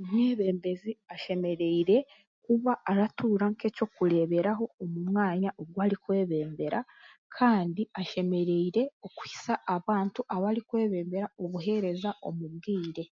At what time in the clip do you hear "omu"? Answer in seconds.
4.82-4.98, 12.28-12.46